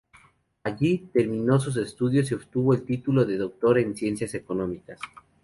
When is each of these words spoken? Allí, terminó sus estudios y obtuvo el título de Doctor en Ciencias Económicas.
Allí, 0.63 1.11
terminó 1.13 1.59
sus 1.59 1.77
estudios 1.77 2.31
y 2.31 2.33
obtuvo 2.33 2.73
el 2.73 2.81
título 2.83 3.23
de 3.23 3.37
Doctor 3.37 3.77
en 3.77 3.95
Ciencias 3.95 4.33
Económicas. 4.33 4.99